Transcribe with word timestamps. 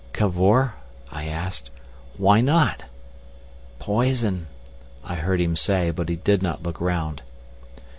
"Cavor," 0.13 0.73
I 1.11 1.25
asked, 1.27 1.69
"why 2.17 2.41
not?" 2.41 2.85
"Poison," 3.77 4.47
I 5.03 5.13
heard 5.13 5.39
him 5.39 5.55
say, 5.55 5.91
but 5.91 6.09
he 6.09 6.15
did 6.15 6.41
not 6.41 6.63
look 6.63 6.81
round. 6.81 7.21